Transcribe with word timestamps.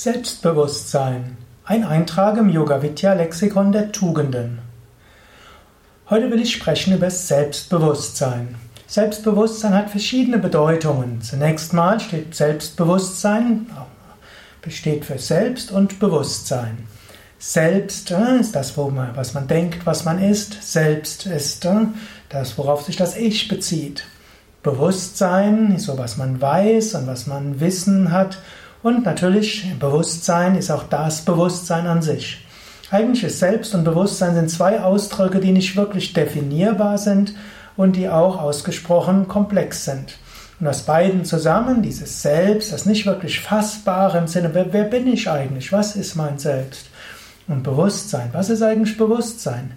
Selbstbewusstsein. 0.00 1.36
Ein 1.64 1.82
Eintrag 1.82 2.36
im 2.36 2.48
Yoga 2.48 2.82
Vidya 2.82 3.14
Lexikon 3.14 3.72
der 3.72 3.90
Tugenden. 3.90 4.60
Heute 6.08 6.30
will 6.30 6.40
ich 6.40 6.52
sprechen 6.52 6.94
über 6.94 7.10
Selbstbewusstsein. 7.10 8.54
Selbstbewusstsein 8.86 9.74
hat 9.74 9.90
verschiedene 9.90 10.38
Bedeutungen. 10.38 11.20
Zunächst 11.20 11.72
mal 11.72 11.98
steht 11.98 12.32
Selbstbewusstsein 12.32 13.66
besteht 14.62 15.04
für 15.04 15.18
Selbst 15.18 15.72
und 15.72 15.98
Bewusstsein. 15.98 16.86
Selbst 17.40 18.12
äh, 18.12 18.38
ist 18.38 18.54
das, 18.54 18.78
was 18.78 19.34
man 19.34 19.48
denkt, 19.48 19.84
was 19.84 20.04
man 20.04 20.22
ist. 20.22 20.62
Selbst 20.62 21.26
ist 21.26 21.64
äh, 21.64 21.86
das, 22.28 22.56
worauf 22.56 22.84
sich 22.84 22.94
das 22.94 23.16
Ich 23.16 23.48
bezieht. 23.48 24.04
Bewusstsein 24.62 25.74
ist 25.74 25.86
so, 25.86 25.98
was 25.98 26.16
man 26.16 26.40
weiß 26.40 26.94
und 26.94 27.08
was 27.08 27.26
man 27.26 27.58
Wissen 27.58 28.12
hat. 28.12 28.38
Und 28.82 29.04
natürlich, 29.04 29.66
Bewusstsein 29.78 30.56
ist 30.56 30.70
auch 30.70 30.84
das 30.84 31.22
Bewusstsein 31.24 31.86
an 31.86 32.02
sich. 32.02 32.44
Eigentlich 32.90 33.24
ist 33.24 33.38
Selbst 33.38 33.74
und 33.74 33.84
Bewusstsein 33.84 34.34
sind 34.34 34.50
zwei 34.50 34.80
Ausdrücke, 34.80 35.40
die 35.40 35.52
nicht 35.52 35.76
wirklich 35.76 36.12
definierbar 36.12 36.96
sind 36.96 37.34
und 37.76 37.96
die 37.96 38.08
auch 38.08 38.40
ausgesprochen 38.40 39.28
komplex 39.28 39.84
sind. 39.84 40.18
Und 40.60 40.66
aus 40.66 40.82
beiden 40.82 41.24
zusammen, 41.24 41.82
dieses 41.82 42.22
Selbst, 42.22 42.72
das 42.72 42.86
nicht 42.86 43.06
wirklich 43.06 43.40
fassbare 43.40 44.18
im 44.18 44.26
Sinne, 44.26 44.50
wer, 44.54 44.72
wer 44.72 44.84
bin 44.84 45.06
ich 45.06 45.30
eigentlich? 45.30 45.72
Was 45.72 45.94
ist 45.94 46.16
mein 46.16 46.38
Selbst? 46.38 46.86
Und 47.46 47.62
Bewusstsein, 47.62 48.30
was 48.32 48.50
ist 48.50 48.62
eigentlich 48.62 48.96
Bewusstsein? 48.96 49.72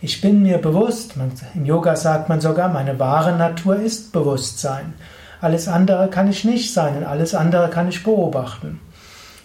Ich 0.00 0.20
bin 0.20 0.42
mir 0.42 0.58
bewusst, 0.58 1.14
im 1.54 1.64
Yoga 1.64 1.96
sagt 1.96 2.28
man 2.28 2.40
sogar, 2.40 2.68
meine 2.68 2.98
wahre 2.98 3.36
Natur 3.36 3.76
ist 3.76 4.12
Bewusstsein. 4.12 4.94
Alles 5.44 5.68
andere 5.68 6.08
kann 6.08 6.30
ich 6.30 6.46
nicht 6.46 6.72
sein 6.72 6.96
und 6.96 7.04
alles 7.04 7.34
andere 7.34 7.68
kann 7.68 7.86
ich 7.86 8.02
beobachten. 8.02 8.80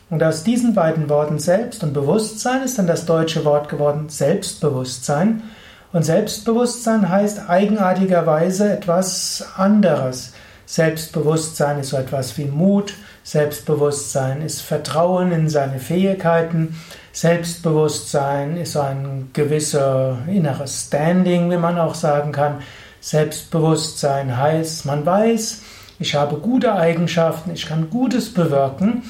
Und 0.10 0.24
aus 0.24 0.46
diesen 0.46 0.74
beiden 0.74 1.10
Worten 1.10 1.40
Selbst 1.40 1.84
und 1.84 1.94
Bewusstsein 1.94 2.64
ist 2.64 2.80
dann 2.80 2.88
das 2.88 3.06
deutsche 3.06 3.44
Wort 3.44 3.68
geworden 3.68 4.08
Selbstbewusstsein. 4.08 5.44
Und 5.92 6.06
Selbstbewusstsein 6.06 7.10
heißt 7.10 7.50
eigenartigerweise 7.50 8.72
etwas 8.72 9.44
anderes. 9.58 10.32
Selbstbewusstsein 10.66 11.80
ist 11.80 11.90
so 11.90 11.98
etwas 11.98 12.38
wie 12.38 12.46
Mut, 12.46 12.94
Selbstbewusstsein 13.26 14.42
ist 14.42 14.62
Vertrauen 14.62 15.34
in 15.34 15.50
seine 15.50 15.80
Fähigkeiten, 15.80 16.80
Selbstbewusstsein 17.12 18.56
ist 18.56 18.78
ein 18.78 19.32
gewisser 19.34 20.20
inneres 20.28 20.86
Standing, 20.88 21.52
wie 21.52 21.58
man 21.58 21.78
auch 21.78 21.96
sagen 21.96 22.32
kann. 22.32 22.60
Selbstbewusstsein 23.02 24.38
heißt, 24.38 24.86
man 24.86 25.06
weiß, 25.06 25.62
ich 26.00 26.16
habe 26.16 26.38
gute 26.38 26.74
Eigenschaften, 26.74 27.52
ich 27.54 27.66
kann 27.68 27.90
Gutes 27.90 28.34
bewirken 28.34 29.04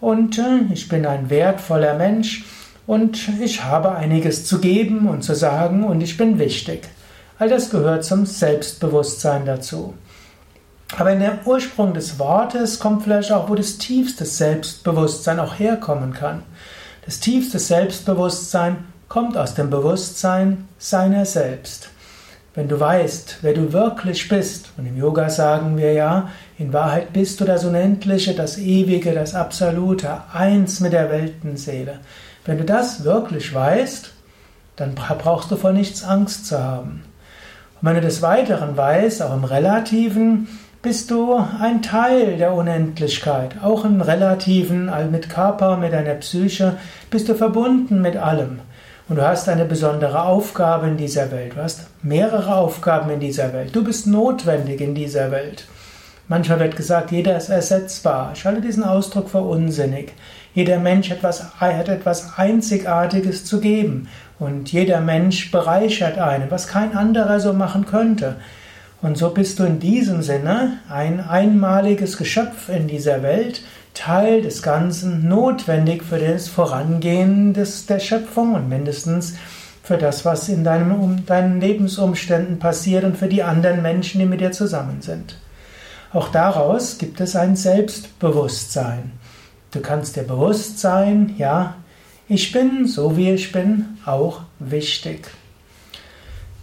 und 0.00 0.38
äh, 0.38 0.72
ich 0.72 0.88
bin 0.88 1.06
ein 1.06 1.30
wertvoller 1.30 1.94
Mensch 1.94 2.44
und 2.86 3.28
ich 3.40 3.64
habe 3.64 3.94
einiges 3.94 4.44
zu 4.44 4.58
geben 4.60 5.08
und 5.08 5.22
zu 5.22 5.34
sagen 5.34 5.84
und 5.84 6.02
ich 6.02 6.18
bin 6.18 6.38
wichtig. 6.38 6.88
All 7.38 7.48
das 7.48 7.70
gehört 7.70 8.04
zum 8.04 8.26
Selbstbewusstsein 8.26 9.46
dazu. 9.46 9.94
Aber 10.96 11.12
in 11.12 11.20
der 11.20 11.38
Ursprung 11.46 11.94
des 11.94 12.18
Wortes 12.18 12.78
kommt 12.78 13.02
vielleicht 13.02 13.32
auch, 13.32 13.48
wo 13.48 13.54
das 13.54 13.78
tiefste 13.78 14.24
Selbstbewusstsein 14.24 15.40
auch 15.40 15.58
herkommen 15.58 16.12
kann. 16.12 16.42
Das 17.04 17.20
tiefste 17.20 17.58
Selbstbewusstsein 17.58 18.84
kommt 19.08 19.36
aus 19.36 19.54
dem 19.54 19.70
Bewusstsein 19.70 20.68
seiner 20.78 21.24
selbst. 21.24 21.90
Wenn 22.56 22.68
du 22.68 22.78
weißt, 22.78 23.38
wer 23.42 23.52
du 23.52 23.72
wirklich 23.72 24.28
bist, 24.28 24.70
und 24.76 24.86
im 24.86 24.96
Yoga 24.96 25.28
sagen 25.28 25.76
wir 25.76 25.92
ja, 25.92 26.30
in 26.56 26.72
Wahrheit 26.72 27.12
bist 27.12 27.40
du 27.40 27.44
das 27.44 27.64
Unendliche, 27.64 28.32
das 28.32 28.58
Ewige, 28.58 29.12
das 29.12 29.34
Absolute, 29.34 30.22
eins 30.32 30.78
mit 30.78 30.92
der 30.92 31.10
Weltenseele. 31.10 31.98
Wenn 32.44 32.58
du 32.58 32.64
das 32.64 33.02
wirklich 33.02 33.52
weißt, 33.52 34.12
dann 34.76 34.94
brauchst 34.94 35.50
du 35.50 35.56
vor 35.56 35.72
nichts 35.72 36.04
Angst 36.04 36.46
zu 36.46 36.62
haben. 36.62 37.02
Und 37.80 37.88
wenn 37.88 37.96
du 37.96 38.00
des 38.00 38.22
Weiteren 38.22 38.76
weißt, 38.76 39.22
auch 39.22 39.34
im 39.34 39.44
Relativen, 39.44 40.46
bist 40.80 41.10
du 41.10 41.34
ein 41.34 41.82
Teil 41.82 42.36
der 42.36 42.54
Unendlichkeit, 42.54 43.56
auch 43.64 43.84
im 43.84 44.00
Relativen, 44.00 44.92
mit 45.10 45.28
Körper, 45.28 45.76
mit 45.76 45.92
deiner 45.92 46.14
Psyche, 46.14 46.76
bist 47.10 47.28
du 47.28 47.34
verbunden 47.34 48.00
mit 48.00 48.16
allem. 48.16 48.60
Und 49.06 49.16
du 49.16 49.22
hast 49.22 49.50
eine 49.50 49.66
besondere 49.66 50.22
Aufgabe 50.22 50.86
in 50.86 50.96
dieser 50.96 51.30
Welt. 51.30 51.52
Du 51.54 51.62
hast 51.62 51.86
mehrere 52.02 52.56
Aufgaben 52.56 53.10
in 53.10 53.20
dieser 53.20 53.52
Welt. 53.52 53.76
Du 53.76 53.84
bist 53.84 54.06
notwendig 54.06 54.80
in 54.80 54.94
dieser 54.94 55.30
Welt. 55.30 55.66
Manchmal 56.26 56.60
wird 56.60 56.76
gesagt, 56.76 57.12
jeder 57.12 57.36
ist 57.36 57.50
ersetzbar. 57.50 58.32
Ich 58.34 58.46
halte 58.46 58.62
diesen 58.62 58.82
Ausdruck 58.82 59.28
für 59.28 59.40
unsinnig. 59.40 60.14
Jeder 60.54 60.78
Mensch 60.78 61.10
hat 61.10 61.18
etwas, 61.18 61.60
hat 61.60 61.88
etwas 61.90 62.38
Einzigartiges 62.38 63.44
zu 63.44 63.60
geben. 63.60 64.08
Und 64.38 64.72
jeder 64.72 65.02
Mensch 65.02 65.50
bereichert 65.50 66.16
einen, 66.16 66.50
was 66.50 66.66
kein 66.66 66.96
anderer 66.96 67.40
so 67.40 67.52
machen 67.52 67.84
könnte. 67.84 68.36
Und 69.02 69.18
so 69.18 69.34
bist 69.34 69.58
du 69.58 69.64
in 69.64 69.80
diesem 69.80 70.22
Sinne 70.22 70.78
ein 70.88 71.20
einmaliges 71.20 72.16
Geschöpf 72.16 72.70
in 72.70 72.86
dieser 72.86 73.22
Welt, 73.22 73.60
Teil 73.94 74.42
des 74.42 74.62
Ganzen, 74.62 75.28
notwendig 75.28 76.02
für 76.02 76.18
das 76.18 76.48
Vorangehen 76.48 77.54
des, 77.54 77.86
der 77.86 78.00
Schöpfung 78.00 78.54
und 78.54 78.68
mindestens 78.68 79.34
für 79.82 79.96
das, 79.96 80.24
was 80.24 80.48
in 80.48 80.64
deinem, 80.64 80.92
um, 80.92 81.26
deinen 81.26 81.60
Lebensumständen 81.60 82.58
passiert 82.58 83.04
und 83.04 83.16
für 83.16 83.28
die 83.28 83.42
anderen 83.42 83.82
Menschen, 83.82 84.18
die 84.18 84.26
mit 84.26 84.40
dir 84.40 84.52
zusammen 84.52 85.00
sind. 85.00 85.38
Auch 86.12 86.28
daraus 86.28 86.98
gibt 86.98 87.20
es 87.20 87.36
ein 87.36 87.56
Selbstbewusstsein. 87.56 89.12
Du 89.70 89.80
kannst 89.80 90.16
dir 90.16 90.22
bewusst 90.22 90.78
sein, 90.78 91.34
ja, 91.38 91.74
ich 92.28 92.52
bin, 92.52 92.86
so 92.86 93.16
wie 93.16 93.30
ich 93.30 93.52
bin, 93.52 93.98
auch 94.06 94.40
wichtig. 94.58 95.28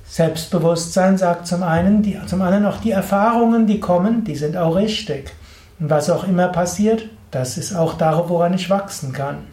Selbstbewusstsein 0.07 1.17
sagt 1.17 1.47
zum 1.47 1.63
einen, 1.63 2.01
die, 2.01 2.19
zum 2.25 2.41
anderen 2.41 2.65
auch 2.65 2.77
die 2.77 2.91
Erfahrungen, 2.91 3.67
die 3.67 3.79
kommen, 3.79 4.23
die 4.23 4.35
sind 4.35 4.57
auch 4.57 4.75
richtig. 4.75 5.31
Und 5.79 5.89
was 5.89 6.09
auch 6.09 6.27
immer 6.27 6.47
passiert, 6.47 7.09
das 7.31 7.57
ist 7.57 7.73
auch 7.73 7.95
darauf, 7.95 8.29
woran 8.29 8.53
ich 8.53 8.69
wachsen 8.69 9.13
kann. 9.13 9.47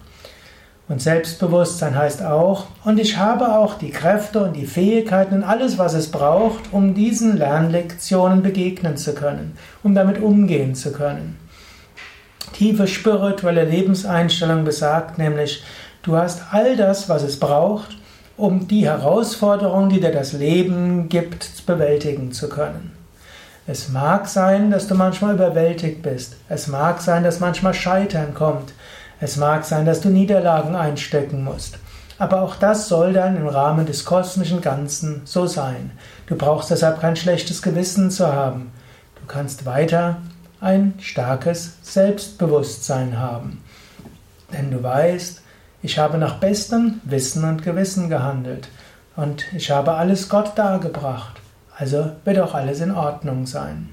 Und 0.89 1.03
Selbstbewusstsein 1.03 1.97
heißt 1.97 2.23
auch, 2.23 2.67
und 2.85 2.99
ich 2.99 3.19
habe 3.19 3.59
auch 3.59 3.75
die 3.75 3.91
Kräfte 3.91 4.43
und 4.43 4.55
die 4.55 4.67
Fähigkeiten 4.67 5.37
und 5.37 5.45
alles, 5.45 5.77
was 5.77 5.93
es 5.93 6.11
braucht, 6.11 6.73
um 6.73 6.95
diesen 6.95 7.37
Lernlektionen 7.37 8.43
begegnen 8.43 8.97
zu 8.97 9.15
können, 9.15 9.57
um 9.83 9.95
damit 9.95 10.21
umgehen 10.21 10.75
zu 10.75 10.93
können. 10.93 11.37
Tiefe 12.55 12.87
spirituelle 12.87 13.65
Lebenseinstellung 13.65 14.65
besagt 14.65 15.19
nämlich, 15.19 15.63
du 16.03 16.17
hast 16.17 16.43
all 16.53 16.75
das, 16.77 17.11
was 17.11 17.23
es 17.23 17.39
braucht, 17.39 17.99
um 18.39 18.67
die 18.67 18.87
Herausforderung, 18.87 19.91
die 19.91 20.01
dir 20.01 20.13
das 20.13 20.33
Leben 20.33 21.11
gibt, 21.11 21.67
bewältigen 21.67 22.33
zu 22.33 22.49
können. 22.49 22.98
Es 23.71 23.91
mag 23.91 24.27
sein, 24.29 24.71
dass 24.71 24.87
du 24.87 24.95
manchmal 24.95 25.35
überwältigt 25.35 26.01
bist. 26.01 26.37
Es 26.49 26.69
mag 26.69 27.03
sein, 27.03 27.23
dass 27.23 27.39
manchmal 27.39 27.75
Scheitern 27.75 28.33
kommt. 28.33 28.73
Es 29.21 29.37
mag 29.37 29.63
sein, 29.67 29.85
dass 29.85 30.01
du 30.01 30.09
Niederlagen 30.09 30.75
einstecken 30.75 31.45
musst. 31.45 31.77
Aber 32.19 32.41
auch 32.41 32.57
das 32.57 32.89
soll 32.89 33.13
dann 33.13 33.37
im 33.37 33.47
Rahmen 33.47 33.85
des 33.85 34.07
kosmischen 34.07 34.63
Ganzen 34.63 35.21
so 35.27 35.47
sein. 35.47 35.91
Du 36.29 36.35
brauchst 36.35 36.71
deshalb 36.71 37.03
kein 37.03 37.15
schlechtes 37.15 37.61
Gewissen 37.61 38.11
zu 38.11 38.33
haben. 38.33 38.73
Du 39.21 39.27
kannst 39.27 39.67
weiter 39.67 40.17
ein 40.63 40.95
starkes 40.99 41.75
Selbstbewusstsein 41.83 43.19
haben. 43.19 43.63
Denn 44.51 44.71
du 44.71 44.83
weißt, 44.83 45.43
ich 45.83 45.99
habe 45.99 46.17
nach 46.17 46.37
bestem 46.37 47.03
Wissen 47.05 47.45
und 47.45 47.63
Gewissen 47.63 48.09
gehandelt 48.09 48.71
und 49.15 49.45
ich 49.55 49.71
habe 49.71 49.93
alles 49.93 50.31
Gott 50.31 50.57
dargebracht. 50.57 51.39
Also 51.79 52.11
wird 52.25 52.41
auch 52.41 52.55
alles 52.55 52.81
in 52.81 52.91
Ordnung 52.91 53.47
sein. 53.47 53.91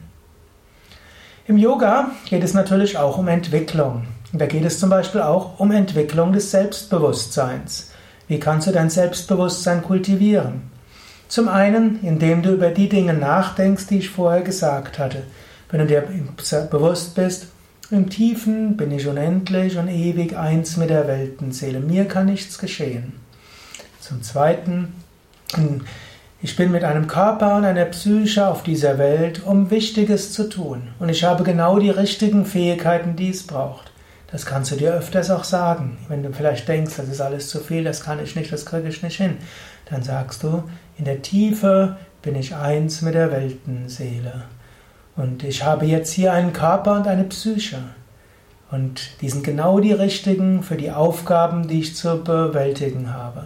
Im 1.48 1.58
Yoga 1.58 2.10
geht 2.28 2.44
es 2.44 2.56
natürlich 2.56 2.98
auch 2.98 3.20
um 3.20 3.28
Entwicklung. 3.28 4.08
Da 4.34 4.48
geht 4.48 4.66
es 4.66 4.80
zum 4.80 4.90
Beispiel 4.90 5.22
auch 5.22 5.60
um 5.60 5.70
Entwicklung 5.70 6.34
des 6.34 6.50
Selbstbewusstseins. 6.50 7.92
Wie 8.28 8.40
kannst 8.40 8.66
du 8.66 8.72
dein 8.72 8.90
Selbstbewusstsein 8.90 9.84
kultivieren? 9.84 10.64
Zum 11.28 11.48
einen, 11.48 12.04
indem 12.04 12.42
du 12.42 12.54
über 12.54 12.72
die 12.72 12.90
Dinge 12.90 13.14
nachdenkst, 13.14 13.86
die 13.86 14.00
ich 14.00 14.10
vorher 14.10 14.42
gesagt 14.42 14.98
hatte. 14.98 15.22
Wenn 15.70 15.82
du 15.82 15.86
dir 15.86 16.04
bewusst 16.72 17.14
bist, 17.14 17.48
im 17.92 18.10
Tiefen 18.10 18.78
bin 18.78 18.92
ich 18.92 19.08
unendlich 19.08 19.78
und 19.78 19.90
ewig 19.90 20.36
eins 20.36 20.76
mit 20.78 20.90
der 20.90 21.08
Weltenseele. 21.08 21.80
Mir 21.80 22.06
kann 22.06 22.26
nichts 22.26 22.58
geschehen. 22.58 23.14
Zum 24.00 24.24
Zweiten, 24.24 24.94
ich 26.46 26.56
bin 26.56 26.72
mit 26.72 26.84
einem 26.84 27.08
Körper 27.08 27.56
und 27.56 27.66
einer 27.66 27.86
Psyche 27.86 28.48
auf 28.48 28.62
dieser 28.62 29.00
Welt, 29.00 29.42
um 29.48 29.72
Wichtiges 29.72 30.32
zu 30.32 30.48
tun. 30.48 30.90
Und 31.00 31.10
ich 31.10 31.24
habe 31.24 31.44
genau 31.44 31.80
die 31.80 31.90
richtigen 31.90 32.46
Fähigkeiten, 32.46 33.16
die 33.16 33.32
es 33.32 33.48
braucht. 33.48 33.92
Das 34.32 34.46
kannst 34.46 34.72
du 34.72 34.76
dir 34.76 34.94
öfters 34.94 35.32
auch 35.32 35.44
sagen. 35.44 35.98
Wenn 36.08 36.22
du 36.22 36.32
vielleicht 36.32 36.68
denkst, 36.68 36.98
das 36.98 37.10
ist 37.10 37.20
alles 37.20 37.50
zu 37.50 37.62
viel, 37.62 37.84
das 37.84 38.02
kann 38.02 38.24
ich 38.24 38.36
nicht, 38.36 38.52
das 38.52 38.64
kriege 38.64 38.88
ich 38.88 39.02
nicht 39.02 39.18
hin. 39.18 39.38
Dann 39.90 40.04
sagst 40.04 40.44
du, 40.44 40.62
in 41.00 41.06
der 41.06 41.24
Tiefe 41.24 41.98
bin 42.22 42.36
ich 42.36 42.54
eins 42.54 43.02
mit 43.02 43.16
der 43.16 43.32
Weltenseele. 43.32 44.44
Und 45.16 45.44
ich 45.44 45.64
habe 45.64 45.88
jetzt 45.88 46.14
hier 46.14 46.32
einen 46.32 46.54
Körper 46.54 46.98
und 46.98 47.08
eine 47.08 47.24
Psyche. 47.24 47.80
Und 48.70 49.20
die 49.22 49.30
sind 49.30 49.44
genau 49.44 49.80
die 49.80 49.94
richtigen 49.94 50.62
für 50.62 50.76
die 50.76 50.92
Aufgaben, 50.92 51.68
die 51.68 51.80
ich 51.80 51.96
zu 51.96 52.24
bewältigen 52.24 53.12
habe. 53.16 53.46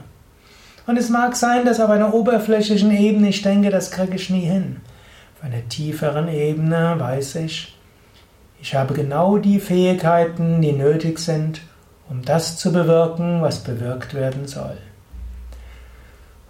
Und 0.89 0.97
es 0.97 1.09
mag 1.09 1.36
sein, 1.36 1.65
dass 1.65 1.80
auf 1.80 1.91
einer 1.91 2.15
oberflächlichen 2.15 2.89
Ebene 2.89 3.30
ich 3.30 3.44
denke, 3.44 3.69
das 3.69 3.91
kriege 3.91 4.15
ich 4.15 4.31
nie 4.31 4.39
hin. 4.39 4.77
Auf 5.38 5.44
einer 5.44 5.69
tieferen 5.69 6.27
Ebene 6.27 6.95
weiß 6.97 7.36
ich, 7.36 7.77
ich 8.59 8.74
habe 8.74 8.95
genau 8.95 9.38
die 9.38 9.59
Fähigkeiten, 9.59 10.62
die 10.62 10.71
nötig 10.71 11.19
sind, 11.19 11.62
um 12.09 12.24
das 12.25 12.57
zu 12.57 12.74
bewirken, 12.74 13.44
was 13.44 13.59
bewirkt 13.59 14.15
werden 14.15 14.47
soll. 14.47 14.80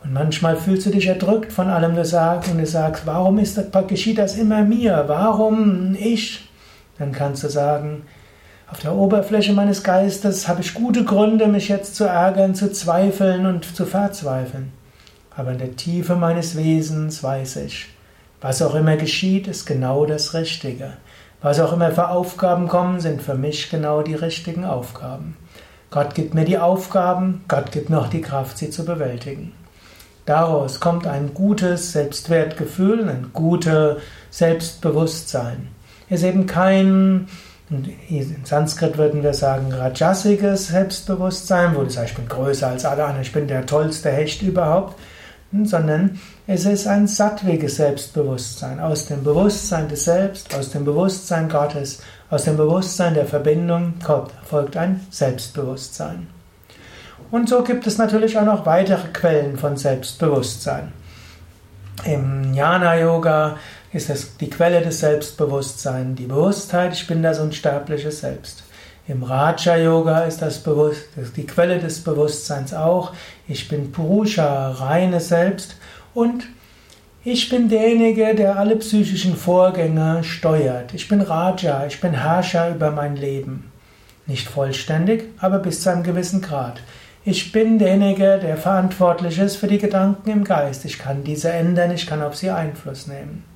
Und 0.05 0.13
manchmal 0.13 0.55
fühlst 0.55 0.85
du 0.85 0.91
dich 0.91 1.07
erdrückt 1.07 1.51
von 1.51 1.67
allem, 1.67 1.97
was 1.97 2.11
du 2.11 2.15
sagst, 2.15 2.49
und 2.49 2.59
du 2.59 2.65
sagst, 2.65 3.05
warum 3.05 3.39
ist 3.39 3.57
das, 3.57 3.87
geschieht 3.87 4.19
das 4.19 4.37
immer 4.37 4.63
mir? 4.63 5.03
Warum 5.07 5.97
ich? 5.99 6.49
Dann 6.97 7.11
kannst 7.11 7.43
du 7.43 7.49
sagen, 7.49 8.03
auf 8.71 8.79
der 8.79 8.93
Oberfläche 8.93 9.53
meines 9.53 9.83
Geistes 9.83 10.47
habe 10.47 10.61
ich 10.61 10.73
gute 10.73 11.03
Gründe, 11.03 11.47
mich 11.47 11.69
jetzt 11.69 11.95
zu 11.95 12.03
ärgern, 12.03 12.53
zu 12.53 12.71
zweifeln 12.71 13.45
und 13.45 13.75
zu 13.75 13.85
verzweifeln. 13.85 14.71
Aber 15.35 15.51
in 15.51 15.57
der 15.57 15.75
Tiefe 15.75 16.15
meines 16.15 16.55
Wesens 16.55 17.23
weiß 17.23 17.57
ich, 17.57 17.87
was 18.41 18.61
auch 18.61 18.75
immer 18.75 18.95
geschieht, 18.95 19.47
ist 19.47 19.65
genau 19.65 20.05
das 20.05 20.33
Richtige. 20.33 20.93
Was 21.41 21.59
auch 21.59 21.73
immer 21.73 21.91
für 21.91 22.09
Aufgaben 22.09 22.67
kommen, 22.67 22.99
sind 22.99 23.21
für 23.21 23.35
mich 23.35 23.69
genau 23.69 24.01
die 24.01 24.13
richtigen 24.13 24.65
Aufgaben. 24.65 25.37
Gott 25.89 26.13
gibt 26.13 26.33
mir 26.33 26.45
die 26.45 26.59
Aufgaben, 26.59 27.43
Gott 27.47 27.71
gibt 27.71 27.89
mir 27.89 27.99
auch 27.99 28.09
die 28.09 28.21
Kraft, 28.21 28.57
sie 28.57 28.69
zu 28.69 28.85
bewältigen. 28.85 29.53
Daraus 30.25 30.79
kommt 30.79 31.07
ein 31.07 31.33
gutes 31.33 31.93
Selbstwertgefühl, 31.93 33.09
ein 33.09 33.31
gutes 33.33 33.97
Selbstbewusstsein. 34.29 35.69
Es 36.09 36.21
ist 36.21 36.27
eben 36.27 36.45
kein, 36.45 37.27
in 37.69 38.45
Sanskrit 38.45 38.97
würden 38.97 39.21
wir 39.21 39.33
sagen, 39.33 39.71
rajasiges 39.71 40.69
Selbstbewusstsein, 40.69 41.75
wo 41.75 41.83
du 41.83 41.89
sagst, 41.89 42.11
ich 42.11 42.17
bin 42.17 42.27
größer 42.27 42.67
als 42.67 42.83
alle 42.83 43.03
anderen, 43.03 43.21
ich 43.21 43.31
bin 43.31 43.47
der 43.47 43.65
tollste 43.65 44.09
Hecht 44.09 44.41
überhaupt, 44.41 44.99
sondern 45.63 46.19
es 46.47 46.65
ist 46.65 46.87
ein 46.87 47.07
sattwiges 47.07 47.75
Selbstbewusstsein. 47.75 48.79
Aus 48.79 49.05
dem 49.05 49.23
Bewusstsein 49.23 49.87
des 49.87 50.05
Selbst, 50.05 50.55
aus 50.55 50.71
dem 50.71 50.83
Bewusstsein 50.83 51.47
Gottes, 51.47 52.01
aus 52.31 52.45
dem 52.45 52.57
Bewusstsein 52.57 53.13
der 53.13 53.25
Verbindung 53.25 53.93
folgt 54.45 54.77
ein 54.77 55.01
Selbstbewusstsein. 55.11 56.27
Und 57.31 57.49
so 57.49 57.63
gibt 57.63 57.85
es 57.85 57.99
natürlich 57.99 58.37
auch 58.37 58.45
noch 58.45 58.65
weitere 58.65 59.07
Quellen 59.13 59.57
von 59.57 59.77
Selbstbewusstsein. 59.77 60.91
Im 62.05 62.53
Jnana-Yoga 62.53 63.57
ist 63.91 64.09
es 64.09 64.37
die 64.37 64.49
Quelle 64.49 64.81
des 64.81 64.99
Selbstbewusstseins, 64.99 66.17
die 66.17 66.25
Bewusstheit, 66.25 66.93
ich 66.93 67.07
bin 67.07 67.23
das 67.23 67.39
unsterbliche 67.39 68.11
Selbst. 68.11 68.63
Im 69.07 69.23
Raja 69.23 69.75
Yoga 69.75 70.21
ist 70.21 70.43
das, 70.43 70.59
Bewusst 70.59 71.07
die 71.35 71.47
Quelle 71.47 71.79
des 71.79 72.03
Bewusstseins 72.03 72.75
auch. 72.75 73.13
Ich 73.47 73.67
bin 73.67 73.91
Purusha, 73.91 74.69
reines 74.69 75.29
Selbst 75.29 75.77
und 76.13 76.45
ich 77.25 77.49
bin 77.49 77.69
derjenige, 77.69 78.35
der 78.35 78.59
alle 78.59 78.75
psychischen 78.75 79.35
Vorgänge 79.35 80.23
steuert. 80.23 80.93
Ich 80.93 81.07
bin 81.07 81.21
Raja, 81.21 81.87
ich 81.87 81.99
bin 81.99 82.13
Herrscher 82.13 82.69
über 82.69 82.91
mein 82.91 83.15
Leben. 83.15 83.71
Nicht 84.27 84.47
vollständig, 84.47 85.23
aber 85.39 85.57
bis 85.57 85.81
zu 85.81 85.91
einem 85.91 86.03
gewissen 86.03 86.41
Grad. 86.41 86.79
Ich 87.25 87.51
bin 87.51 87.79
derjenige, 87.79 88.37
der 88.37 88.57
verantwortlich 88.57 89.39
ist 89.39 89.55
für 89.55 89.67
die 89.67 89.79
Gedanken 89.79 90.29
im 90.29 90.43
Geist. 90.43 90.85
Ich 90.85 90.99
kann 90.99 91.23
diese 91.23 91.51
ändern, 91.51 91.91
ich 91.91 92.05
kann 92.05 92.21
auf 92.21 92.35
sie 92.35 92.51
Einfluss 92.51 93.07
nehmen. 93.07 93.48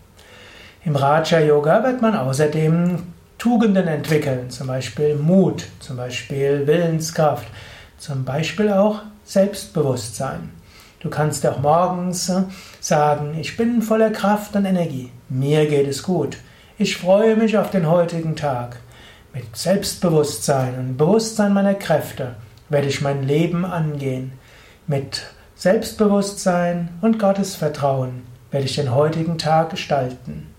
Im 0.86 0.98
Raja 0.98 1.40
Yoga 1.40 1.82
wird 1.82 2.02
man 2.02 2.14
außerdem 2.14 3.04
Tugenden 3.38 3.88
entwickeln, 3.88 4.50
zum 4.50 4.68
Beispiel 4.68 5.16
Mut, 5.16 5.66
zum 5.80 5.96
Beispiel 5.96 6.68
Willenskraft, 6.68 7.48
zum 7.98 8.26
Beispiel 8.26 8.70
auch 8.70 9.02
Selbstbewusstsein. 9.24 10.50
Du 11.00 11.10
kannst 11.10 11.48
auch 11.48 11.62
morgens 11.62 12.30
sagen, 12.82 13.38
ich 13.40 13.56
bin 13.56 13.82
voller 13.82 14.10
Kraft 14.10 14.58
und 14.58 14.66
Energie, 14.66 15.10
mir 15.30 15.68
geht 15.68 15.88
es 15.88 16.04
gut, 16.04 16.36
ich 16.78 16.98
freue 16.98 17.38
mich 17.38 17.58
auf 17.58 17.72
den 17.72 17.88
heutigen 17.90 18.36
Tag. 18.36 18.76
Mit 19.34 19.56
Selbstbewusstsein 19.56 20.78
und 20.78 20.98
Bewusstsein 20.98 21.54
meiner 21.54 21.76
Kräfte 21.76 22.36
werde 22.68 22.88
ich 22.90 23.00
mein 23.00 23.24
Leben 23.24 23.64
angehen. 23.64 24.34
Mit 24.86 25.28
Selbstbewusstsein 25.56 26.90
und 27.00 27.20
Gottesvertrauen 27.20 28.24
werde 28.52 28.66
ich 28.66 28.76
den 28.76 28.94
heutigen 28.94 29.38
Tag 29.38 29.70
gestalten. 29.70 30.53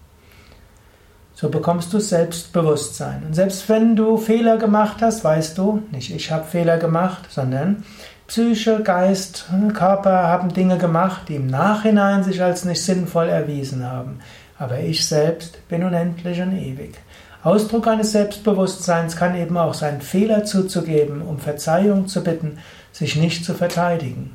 So 1.44 1.50
bekommst 1.50 1.92
du 1.92 2.00
Selbstbewusstsein. 2.00 3.22
Und 3.26 3.34
selbst 3.34 3.68
wenn 3.68 3.96
du 3.96 4.16
Fehler 4.16 4.56
gemacht 4.56 5.02
hast, 5.02 5.24
weißt 5.24 5.58
du, 5.58 5.82
nicht 5.92 6.10
ich 6.10 6.32
habe 6.32 6.46
Fehler 6.46 6.78
gemacht, 6.78 7.26
sondern 7.28 7.84
Psyche, 8.26 8.80
Geist, 8.82 9.44
Körper 9.74 10.22
haben 10.26 10.54
Dinge 10.54 10.78
gemacht, 10.78 11.28
die 11.28 11.34
im 11.34 11.48
Nachhinein 11.48 12.24
sich 12.24 12.42
als 12.42 12.64
nicht 12.64 12.82
sinnvoll 12.82 13.28
erwiesen 13.28 13.84
haben. 13.84 14.20
Aber 14.58 14.80
ich 14.80 15.06
selbst 15.06 15.68
bin 15.68 15.84
unendlich 15.84 16.40
und 16.40 16.56
ewig. 16.56 16.94
Ausdruck 17.42 17.88
eines 17.88 18.12
Selbstbewusstseins 18.12 19.14
kann 19.14 19.36
eben 19.36 19.58
auch 19.58 19.74
sein, 19.74 20.00
Fehler 20.00 20.46
zuzugeben, 20.46 21.20
um 21.20 21.38
Verzeihung 21.38 22.06
zu 22.06 22.24
bitten, 22.24 22.58
sich 22.90 23.16
nicht 23.16 23.44
zu 23.44 23.52
verteidigen. 23.52 24.34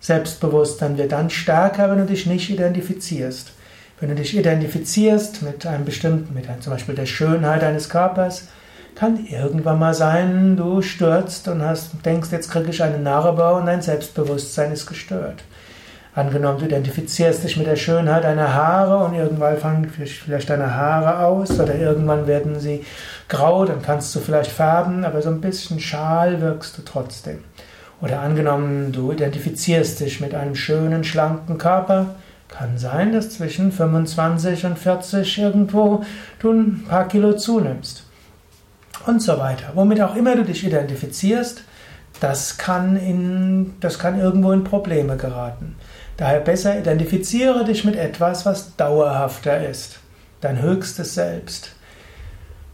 Selbstbewusstsein 0.00 0.96
wird 0.96 1.12
dann 1.12 1.28
stärker, 1.28 1.90
wenn 1.90 1.98
du 1.98 2.06
dich 2.06 2.24
nicht 2.24 2.48
identifizierst. 2.48 3.52
Wenn 4.00 4.10
du 4.10 4.14
dich 4.14 4.36
identifizierst 4.36 5.42
mit 5.42 5.66
einem 5.66 5.84
bestimmten, 5.84 6.32
mit 6.32 6.48
einem, 6.48 6.60
zum 6.60 6.72
Beispiel 6.72 6.94
der 6.94 7.06
Schönheit 7.06 7.62
deines 7.62 7.88
Körpers, 7.88 8.48
kann 8.94 9.26
irgendwann 9.26 9.78
mal 9.78 9.94
sein, 9.94 10.56
du 10.56 10.82
stürzt 10.82 11.48
und 11.48 11.62
hast, 11.62 11.90
denkst, 12.04 12.30
jetzt 12.30 12.50
kriege 12.50 12.70
ich 12.70 12.82
eine 12.82 12.98
Narbe 12.98 13.54
und 13.54 13.66
dein 13.66 13.82
Selbstbewusstsein 13.82 14.72
ist 14.72 14.86
gestört. 14.86 15.42
Angenommen, 16.14 16.58
du 16.58 16.66
identifizierst 16.66 17.44
dich 17.44 17.56
mit 17.56 17.66
der 17.66 17.76
Schönheit 17.76 18.24
deiner 18.24 18.54
Haare 18.54 19.04
und 19.04 19.14
irgendwann 19.14 19.56
fangen 19.56 19.88
vielleicht 19.88 20.50
deine 20.50 20.74
Haare 20.74 21.24
aus 21.24 21.60
oder 21.60 21.74
irgendwann 21.76 22.26
werden 22.26 22.58
sie 22.58 22.84
grau, 23.28 23.64
dann 23.64 23.82
kannst 23.82 24.14
du 24.14 24.20
vielleicht 24.20 24.50
färben, 24.50 25.04
aber 25.04 25.22
so 25.22 25.28
ein 25.28 25.40
bisschen 25.40 25.78
schal 25.78 26.40
wirkst 26.40 26.78
du 26.78 26.82
trotzdem. 26.82 27.44
Oder 28.00 28.20
angenommen, 28.20 28.90
du 28.90 29.12
identifizierst 29.12 30.00
dich 30.00 30.20
mit 30.20 30.34
einem 30.34 30.54
schönen, 30.54 31.04
schlanken 31.04 31.58
Körper, 31.58 32.16
kann 32.48 32.78
sein, 32.78 33.12
dass 33.12 33.30
zwischen 33.30 33.72
25 33.72 34.64
und 34.66 34.78
40 34.78 35.38
irgendwo 35.38 36.04
du 36.40 36.52
ein 36.52 36.84
paar 36.88 37.08
Kilo 37.08 37.34
zunimmst. 37.34 38.04
Und 39.06 39.22
so 39.22 39.38
weiter. 39.38 39.72
Womit 39.74 40.00
auch 40.00 40.16
immer 40.16 40.34
du 40.34 40.44
dich 40.44 40.66
identifizierst, 40.66 41.62
das 42.20 42.58
kann, 42.58 42.96
in, 42.96 43.74
das 43.80 43.98
kann 43.98 44.18
irgendwo 44.18 44.52
in 44.52 44.64
Probleme 44.64 45.16
geraten. 45.16 45.76
Daher 46.16 46.40
besser 46.40 46.78
identifiziere 46.78 47.64
dich 47.64 47.84
mit 47.84 47.96
etwas, 47.96 48.44
was 48.44 48.76
dauerhafter 48.76 49.66
ist. 49.68 50.00
Dein 50.40 50.60
höchstes 50.60 51.14
Selbst. 51.14 51.76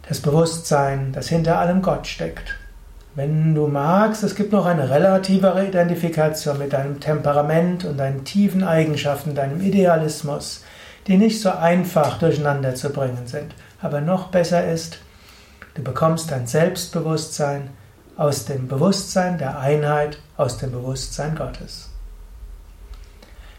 Das 0.08 0.20
Bewusstsein, 0.20 1.12
das 1.12 1.28
hinter 1.28 1.58
allem 1.58 1.82
Gott 1.82 2.06
steckt. 2.06 2.56
Wenn 3.16 3.54
du 3.54 3.68
magst, 3.68 4.24
es 4.24 4.34
gibt 4.34 4.50
noch 4.50 4.66
eine 4.66 4.90
relativere 4.90 5.64
Identifikation 5.64 6.58
mit 6.58 6.72
deinem 6.72 6.98
Temperament 6.98 7.84
und 7.84 7.96
deinen 7.96 8.24
tiefen 8.24 8.64
Eigenschaften, 8.64 9.36
deinem 9.36 9.60
Idealismus, 9.60 10.64
die 11.06 11.16
nicht 11.16 11.40
so 11.40 11.50
einfach 11.50 12.18
durcheinander 12.18 12.74
zu 12.74 12.90
bringen 12.90 13.26
sind. 13.26 13.54
Aber 13.80 14.00
noch 14.00 14.28
besser 14.28 14.66
ist, 14.66 14.98
du 15.74 15.82
bekommst 15.84 16.32
dein 16.32 16.48
Selbstbewusstsein 16.48 17.70
aus 18.16 18.46
dem 18.46 18.66
Bewusstsein 18.66 19.38
der 19.38 19.60
Einheit, 19.60 20.18
aus 20.36 20.58
dem 20.58 20.72
Bewusstsein 20.72 21.36
Gottes. 21.36 21.90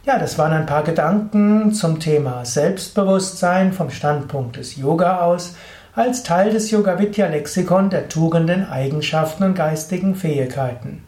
Ja, 0.04 0.20
das 0.20 0.38
waren 0.38 0.52
ein 0.52 0.66
paar 0.66 0.84
Gedanken 0.84 1.74
zum 1.74 2.02
Thema 2.02 2.44
Selbstbewusstsein 2.44 3.72
vom 3.72 3.90
Standpunkt 3.90 4.58
des 4.58 4.76
Yoga 4.76 5.22
aus 5.22 5.56
als 5.96 6.24
Teil 6.24 6.52
des 6.52 6.72
Yoga 6.72 7.00
Vidya 7.00 7.28
Lexikon 7.28 7.90
der 7.90 8.10
Tugenden, 8.10 8.70
Eigenschaften 8.70 9.46
und 9.46 9.56
geistigen 9.56 10.16
Fähigkeiten. 10.16 11.04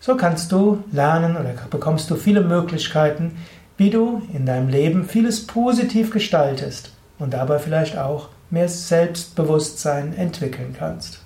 So 0.00 0.16
kannst 0.16 0.52
du 0.52 0.82
lernen 0.92 1.36
oder 1.36 1.54
bekommst 1.70 2.10
du 2.10 2.16
viele 2.16 2.42
Möglichkeiten, 2.42 3.36
wie 3.76 3.90
du 3.90 4.22
in 4.32 4.44
deinem 4.44 4.68
Leben 4.68 5.04
vieles 5.04 5.46
positiv 5.46 6.10
gestaltest 6.10 6.92
und 7.18 7.32
dabei 7.32 7.58
vielleicht 7.58 7.96
auch 7.96 8.28
mehr 8.50 8.68
Selbstbewusstsein 8.68 10.14
entwickeln 10.16 10.74
kannst. 10.78 11.23